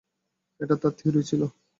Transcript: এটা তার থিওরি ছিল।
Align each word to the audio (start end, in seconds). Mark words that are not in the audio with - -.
এটা 0.59 0.75
তার 0.81 0.93
থিওরি 0.99 1.21
ছিল। 1.29 1.41